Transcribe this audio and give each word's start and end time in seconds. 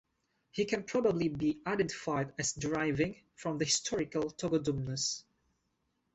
He 0.49 0.65
can 0.65 0.83
probably 0.85 1.27
be 1.29 1.61
identified 1.67 2.33
as 2.39 2.53
deriving 2.53 3.21
from 3.35 3.59
the 3.59 3.65
historical 3.65 4.31
Togodumnus. 4.31 5.25